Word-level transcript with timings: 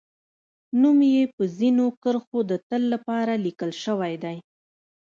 نوم 0.81 0.99
یې 1.13 1.23
په 1.35 1.43
زرینو 1.53 1.85
کرښو 2.01 2.39
د 2.49 2.51
تل 2.67 2.81
لپاره 2.93 3.33
لیکل 3.45 3.71
شوی 3.83 4.13
دی 4.23 4.37